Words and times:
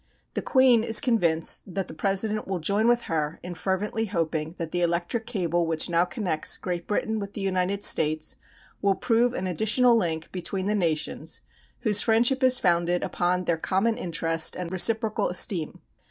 The 0.33 0.41
Queen 0.41 0.83
is 0.83 0.99
convinced 0.99 1.75
that 1.75 1.87
the 1.87 1.93
President 1.93 2.47
will 2.47 2.57
join 2.57 2.87
with 2.87 3.03
her 3.03 3.39
in 3.43 3.53
fervently 3.53 4.05
hoping 4.05 4.55
that 4.57 4.71
the 4.71 4.81
electric 4.81 5.27
cable 5.27 5.67
which 5.67 5.91
now 5.91 6.05
connects 6.05 6.57
Great 6.57 6.87
Britain 6.87 7.19
with 7.19 7.33
the 7.33 7.41
United 7.41 7.83
States 7.83 8.37
will 8.81 8.95
prove 8.95 9.35
an 9.35 9.45
additional 9.45 9.95
link 9.95 10.31
between 10.31 10.65
the 10.65 10.73
nations 10.73 11.41
whose 11.81 12.01
friendship 12.01 12.41
is 12.43 12.57
founded 12.57 13.03
upon 13.03 13.45
their 13.45 13.57
common 13.57 13.95
interest 13.95 14.55
and 14.55 14.73
reciprocal 14.73 15.29
esteem. 15.29 15.81